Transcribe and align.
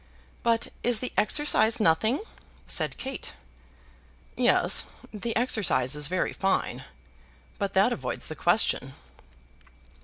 "But 0.41 0.69
is 0.81 0.99
the 0.99 1.13
exercise 1.15 1.79
nothing?" 1.79 2.21
said 2.65 2.97
Kate. 2.97 3.33
"Yes; 4.35 4.85
the 5.11 5.35
exercise 5.35 5.95
is 5.95 6.07
very 6.07 6.33
fine; 6.33 6.83
but 7.59 7.73
that 7.73 7.93
avoids 7.93 8.25
the 8.25 8.35
question." 8.35 8.95